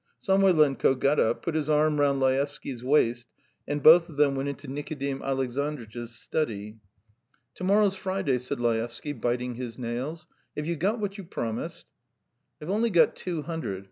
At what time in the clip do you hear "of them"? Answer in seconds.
4.09-4.33